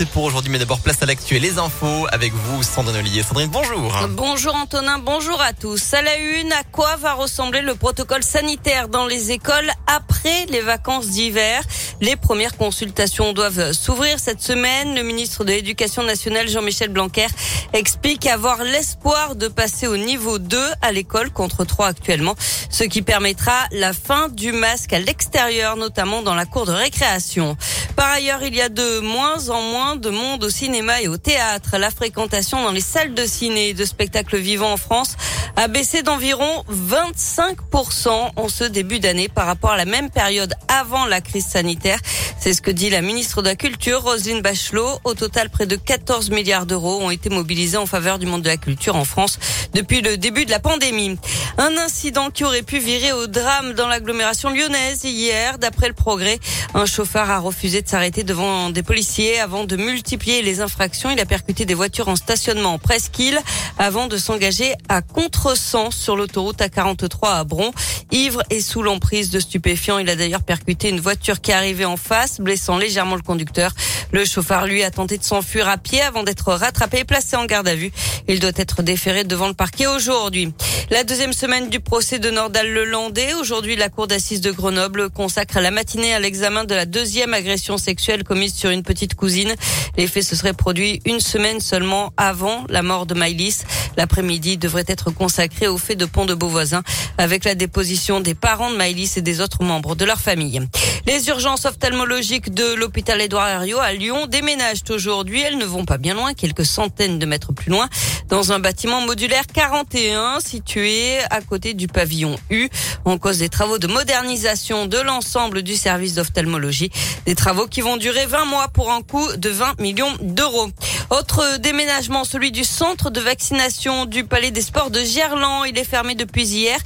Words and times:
C'est 0.00 0.08
pour 0.10 0.22
aujourd'hui, 0.22 0.52
mais 0.52 0.60
d'abord 0.60 0.78
place 0.78 1.02
à 1.02 1.06
l'actu 1.06 1.34
et 1.34 1.40
les 1.40 1.58
infos 1.58 2.06
avec 2.12 2.32
vous, 2.32 2.62
Sandrine 2.62 2.98
Ollier. 2.98 3.24
Sandrine, 3.24 3.50
bonjour. 3.50 3.92
Bonjour 4.10 4.54
Antonin, 4.54 5.00
bonjour 5.00 5.40
à 5.40 5.52
tous. 5.52 5.92
À 5.92 6.02
la 6.02 6.16
une, 6.18 6.52
à 6.52 6.62
quoi 6.70 6.94
va 6.94 7.14
ressembler 7.14 7.62
le 7.62 7.74
protocole 7.74 8.22
sanitaire 8.22 8.86
dans 8.86 9.06
les 9.06 9.32
écoles 9.32 9.68
après 9.88 10.46
les 10.50 10.60
vacances 10.60 11.08
d'hiver? 11.08 11.64
Les 12.00 12.14
premières 12.14 12.56
consultations 12.56 13.32
doivent 13.32 13.72
s'ouvrir 13.72 14.20
cette 14.20 14.40
semaine. 14.40 14.94
Le 14.94 15.02
ministre 15.02 15.42
de 15.42 15.50
l'Éducation 15.50 16.04
nationale, 16.04 16.48
Jean-Michel 16.48 16.90
Blanquer, 16.90 17.26
explique 17.72 18.28
avoir 18.28 18.62
l'espoir 18.62 19.34
de 19.34 19.48
passer 19.48 19.88
au 19.88 19.96
niveau 19.96 20.38
2 20.38 20.60
à 20.80 20.92
l'école 20.92 21.30
contre 21.30 21.64
3 21.64 21.88
actuellement, 21.88 22.36
ce 22.70 22.84
qui 22.84 23.02
permettra 23.02 23.52
la 23.72 23.92
fin 23.92 24.28
du 24.28 24.52
masque 24.52 24.92
à 24.92 25.00
l'extérieur, 25.00 25.76
notamment 25.76 26.22
dans 26.22 26.36
la 26.36 26.46
cour 26.46 26.66
de 26.66 26.72
récréation. 26.72 27.56
Par 27.98 28.12
ailleurs, 28.12 28.44
il 28.44 28.54
y 28.54 28.60
a 28.60 28.68
de 28.68 29.00
moins 29.00 29.48
en 29.48 29.60
moins 29.60 29.96
de 29.96 30.08
monde 30.08 30.44
au 30.44 30.50
cinéma 30.50 31.02
et 31.02 31.08
au 31.08 31.16
théâtre. 31.16 31.78
La 31.78 31.90
fréquentation 31.90 32.62
dans 32.62 32.70
les 32.70 32.80
salles 32.80 33.12
de 33.12 33.26
ciné 33.26 33.70
et 33.70 33.74
de 33.74 33.84
spectacles 33.84 34.36
vivants 34.36 34.74
en 34.74 34.76
France 34.76 35.16
a 35.56 35.66
baissé 35.66 36.04
d'environ 36.04 36.62
25% 36.70 38.30
en 38.36 38.48
ce 38.48 38.62
début 38.62 39.00
d'année 39.00 39.28
par 39.28 39.46
rapport 39.46 39.72
à 39.72 39.76
la 39.76 39.84
même 39.84 40.10
période 40.10 40.54
avant 40.68 41.06
la 41.06 41.20
crise 41.20 41.46
sanitaire. 41.46 41.98
C'est 42.40 42.54
ce 42.54 42.62
que 42.62 42.70
dit 42.70 42.88
la 42.88 43.02
ministre 43.02 43.42
de 43.42 43.48
la 43.48 43.56
Culture, 43.56 44.02
Roselyne 44.02 44.42
Bachelot. 44.42 45.00
Au 45.02 45.14
total, 45.14 45.50
près 45.50 45.66
de 45.66 45.74
14 45.74 46.30
milliards 46.30 46.66
d'euros 46.66 47.00
ont 47.02 47.10
été 47.10 47.30
mobilisés 47.30 47.76
en 47.76 47.86
faveur 47.86 48.20
du 48.20 48.26
monde 48.26 48.42
de 48.42 48.48
la 48.48 48.56
culture 48.56 48.94
en 48.94 49.04
France 49.04 49.40
depuis 49.74 50.02
le 50.02 50.16
début 50.16 50.44
de 50.44 50.50
la 50.50 50.60
pandémie. 50.60 51.18
Un 51.58 51.76
incident 51.76 52.30
qui 52.30 52.44
aurait 52.44 52.62
pu 52.62 52.78
virer 52.78 53.12
au 53.12 53.26
drame 53.26 53.72
dans 53.72 53.88
l'agglomération 53.88 54.50
lyonnaise 54.50 55.02
hier. 55.02 55.58
D'après 55.58 55.88
le 55.88 55.94
progrès, 55.94 56.38
un 56.74 56.86
chauffeur 56.86 57.28
a 57.28 57.40
refusé 57.40 57.82
de 57.82 57.88
s'arrêter 57.88 58.22
devant 58.22 58.70
des 58.70 58.84
policiers 58.84 59.40
avant 59.40 59.64
de 59.64 59.76
multiplier 59.76 60.40
les 60.42 60.60
infractions. 60.60 61.10
Il 61.10 61.18
a 61.18 61.26
percuté 61.26 61.64
des 61.64 61.74
voitures 61.74 62.08
en 62.08 62.16
stationnement 62.16 62.74
en 62.74 62.78
presqu'île 62.78 63.40
avant 63.78 64.06
de 64.06 64.16
s'engager 64.16 64.74
à 64.88 65.02
contresens 65.02 65.96
sur 65.96 66.14
l'autoroute 66.14 66.60
A43 66.60 67.38
à 67.38 67.44
Bron. 67.44 67.72
Ivre 68.12 68.42
et 68.50 68.60
sous 68.60 68.82
l'emprise 68.82 69.30
de 69.30 69.40
stupéfiants, 69.40 69.98
il 69.98 70.08
a 70.08 70.16
d'ailleurs 70.16 70.44
percuté 70.44 70.88
une 70.88 71.00
voiture 71.00 71.40
qui 71.40 71.52
arrivait 71.52 71.84
en 71.84 71.96
face, 71.96 72.27
blessant 72.40 72.78
légèrement 72.78 73.16
le 73.16 73.22
conducteur. 73.22 73.72
Le 74.12 74.24
chauffeur, 74.24 74.66
lui, 74.66 74.82
a 74.82 74.90
tenté 74.90 75.18
de 75.18 75.24
s'enfuir 75.24 75.68
à 75.68 75.78
pied 75.78 76.00
avant 76.00 76.22
d'être 76.22 76.52
rattrapé 76.52 77.00
et 77.00 77.04
placé 77.04 77.36
en 77.36 77.44
garde 77.44 77.68
à 77.68 77.74
vue. 77.74 77.90
Il 78.28 78.40
doit 78.40 78.52
être 78.56 78.82
déféré 78.82 79.24
devant 79.24 79.48
le 79.48 79.54
parquet 79.54 79.86
aujourd'hui. 79.86 80.52
La 80.90 81.04
deuxième 81.04 81.32
semaine 81.32 81.68
du 81.68 81.80
procès 81.80 82.18
de 82.18 82.30
Nordal 82.30 82.72
Lelandais. 82.72 83.34
Aujourd'hui, 83.34 83.76
la 83.76 83.88
cour 83.88 84.06
d'assises 84.06 84.40
de 84.40 84.50
Grenoble 84.50 85.10
consacre 85.10 85.60
la 85.60 85.70
matinée 85.70 86.14
à 86.14 86.20
l'examen 86.20 86.64
de 86.64 86.74
la 86.74 86.86
deuxième 86.86 87.34
agression 87.34 87.76
sexuelle 87.76 88.24
commise 88.24 88.54
sur 88.54 88.70
une 88.70 88.82
petite 88.82 89.14
cousine. 89.14 89.54
Les 89.96 90.06
faits 90.06 90.24
se 90.24 90.36
seraient 90.36 90.52
produits 90.54 91.00
une 91.04 91.20
semaine 91.20 91.60
seulement 91.60 92.12
avant 92.16 92.64
la 92.68 92.82
mort 92.82 93.06
de 93.06 93.14
Maïlis. 93.14 93.62
L'après-midi 93.96 94.56
devrait 94.58 94.84
être 94.86 95.10
consacré 95.10 95.68
au 95.68 95.76
fait 95.76 95.96
de 95.96 96.04
Pont 96.04 96.24
de 96.24 96.34
Beauvoisin 96.34 96.82
avec 97.18 97.44
la 97.44 97.54
déposition 97.54 98.20
des 98.20 98.34
parents 98.34 98.70
de 98.70 98.76
Maïlis 98.76 99.14
et 99.16 99.22
des 99.22 99.40
autres 99.40 99.64
membres 99.64 99.94
de 99.94 100.04
leur 100.04 100.20
famille. 100.20 100.60
Les 101.06 101.28
urgences 101.28 101.64
ophtalmologiques 101.64 102.17
de 102.18 102.74
l'hôpital 102.74 103.20
Édouard 103.20 103.48
Herriot 103.48 103.78
à 103.78 103.92
Lyon 103.92 104.26
déménagent 104.26 104.82
aujourd'hui. 104.90 105.40
Elles 105.40 105.56
ne 105.56 105.64
vont 105.64 105.84
pas 105.84 105.98
bien 105.98 106.14
loin, 106.14 106.34
quelques 106.34 106.64
centaines 106.64 107.20
de 107.20 107.26
mètres 107.26 107.52
plus 107.52 107.70
loin, 107.70 107.88
dans 108.28 108.50
un 108.50 108.58
bâtiment 108.58 109.00
modulaire 109.00 109.46
41 109.46 110.40
situé 110.40 111.18
à 111.30 111.40
côté 111.42 111.74
du 111.74 111.86
pavillon 111.86 112.36
U 112.50 112.68
en 113.04 113.18
cause 113.18 113.38
des 113.38 113.48
travaux 113.48 113.78
de 113.78 113.86
modernisation 113.86 114.86
de 114.86 114.98
l'ensemble 114.98 115.62
du 115.62 115.76
service 115.76 116.14
d'ophtalmologie. 116.14 116.90
Des 117.24 117.36
travaux 117.36 117.68
qui 117.68 117.82
vont 117.82 117.96
durer 117.96 118.26
20 118.26 118.46
mois 118.46 118.66
pour 118.66 118.90
un 118.90 119.00
coût 119.00 119.36
de 119.36 119.48
20 119.48 119.80
millions 119.80 120.12
d'euros. 120.20 120.70
Autre 121.10 121.56
déménagement, 121.56 122.24
celui 122.24 122.52
du 122.52 122.64
centre 122.64 123.08
de 123.08 123.20
vaccination 123.20 124.04
du 124.04 124.24
Palais 124.24 124.50
des 124.50 124.60
Sports 124.60 124.90
de 124.90 125.00
Gerland. 125.00 125.64
Il 125.66 125.78
est 125.78 125.84
fermé 125.84 126.14
depuis 126.14 126.46
hier. 126.46 126.78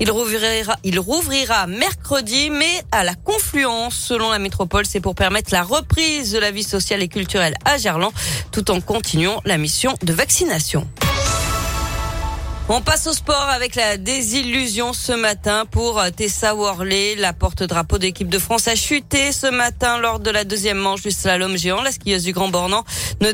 Il 0.00 0.10
rouvrira, 0.10 1.66
mercredi, 1.66 2.48
mais 2.48 2.82
à 2.90 3.04
la 3.04 3.14
confluence, 3.14 3.94
selon 3.94 4.30
la 4.30 4.38
métropole, 4.38 4.86
c'est 4.86 5.00
pour 5.00 5.14
permettre 5.14 5.52
la 5.52 5.62
reprise 5.62 6.32
de 6.32 6.38
la 6.38 6.50
vie 6.50 6.64
sociale 6.64 7.02
et 7.02 7.08
culturelle 7.08 7.54
à 7.66 7.76
Gerland, 7.76 8.12
tout 8.50 8.70
en 8.70 8.80
continuant 8.80 9.42
la 9.44 9.58
mission 9.58 9.94
de 10.02 10.12
vaccination. 10.14 10.86
On 12.68 12.80
passe 12.80 13.06
au 13.06 13.12
sport 13.12 13.48
avec 13.48 13.76
la 13.76 13.96
désillusion 13.96 14.92
ce 14.92 15.12
matin 15.12 15.66
pour 15.70 16.02
Tessa 16.16 16.52
Worley. 16.56 17.14
La 17.14 17.32
porte-drapeau 17.32 17.98
d'équipe 17.98 18.28
de 18.28 18.40
France 18.40 18.66
a 18.66 18.74
chuté 18.74 19.30
ce 19.30 19.46
matin 19.46 19.98
lors 19.98 20.18
de 20.18 20.30
la 20.30 20.42
deuxième 20.42 20.78
manche 20.78 21.02
du 21.02 21.12
slalom 21.12 21.56
géant. 21.56 21.80
La 21.80 21.92
skieuse 21.92 22.24
du 22.24 22.32
Grand 22.32 22.48
Bornand 22.48 22.84
ne, 23.20 23.28
ne, 23.28 23.32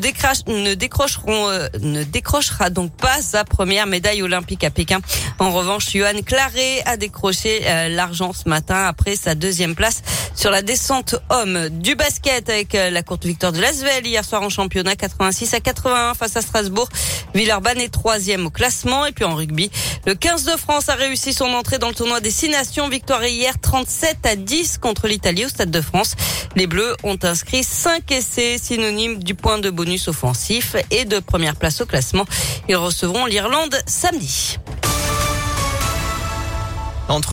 euh, 0.48 1.68
ne 1.80 2.04
décrochera 2.04 2.68
donc 2.68 2.94
pas 2.94 3.22
sa 3.22 3.44
première 3.44 3.86
médaille 3.86 4.22
olympique 4.22 4.64
à 4.64 4.70
Pékin. 4.70 5.00
En 5.38 5.50
revanche, 5.50 5.90
Johan 5.94 6.20
Claré 6.26 6.82
a 6.84 6.98
décroché 6.98 7.62
euh, 7.64 7.88
l'argent 7.88 8.34
ce 8.34 8.50
matin 8.50 8.84
après 8.84 9.16
sa 9.16 9.34
deuxième 9.34 9.74
place 9.74 10.02
sur 10.34 10.50
la 10.50 10.62
descente 10.62 11.14
homme 11.30 11.68
du 11.68 11.94
basket 11.94 12.48
avec 12.48 12.74
euh, 12.74 12.90
la 12.90 13.02
courte 13.02 13.24
victoire 13.24 13.52
de 13.52 13.60
Lasvel 13.60 14.06
hier 14.06 14.24
soir 14.24 14.42
en 14.42 14.48
championnat 14.48 14.96
86 14.96 15.54
à 15.54 15.60
81 15.60 16.14
face 16.14 16.36
à 16.36 16.42
Strasbourg. 16.42 16.88
Villeurbanne 17.34 17.80
est 17.80 17.92
troisième 17.92 18.46
au 18.46 18.50
classement 18.50 19.06
et 19.06 19.12
puis 19.12 19.24
en 19.24 19.34
rugby, 19.34 19.70
le 20.06 20.14
15 20.14 20.44
de 20.44 20.56
France 20.56 20.88
a 20.88 20.94
réussi 20.94 21.32
son 21.32 21.46
entrée 21.46 21.78
dans 21.78 21.88
le 21.88 21.94
tournoi 21.94 22.20
des 22.20 22.30
Six 22.30 22.48
Nations. 22.48 22.88
Victoire 22.88 23.24
hier 23.24 23.54
37 23.60 24.18
à 24.24 24.36
10 24.36 24.78
contre 24.78 25.06
l'Italie 25.06 25.44
au 25.44 25.48
Stade 25.48 25.70
de 25.70 25.80
France. 25.80 26.14
Les 26.56 26.66
Bleus 26.66 26.96
ont 27.02 27.18
inscrit 27.22 27.64
5 27.64 28.10
essais 28.10 28.58
synonymes 28.58 29.22
du 29.22 29.34
point 29.34 29.58
de 29.58 29.70
bonus 29.70 30.08
offensif 30.08 30.76
et 30.90 31.04
de 31.04 31.18
première 31.18 31.56
place 31.56 31.80
au 31.80 31.86
classement. 31.86 32.24
Ils 32.68 32.76
recevront 32.76 33.26
l'Irlande 33.26 33.76
samedi. 33.86 34.58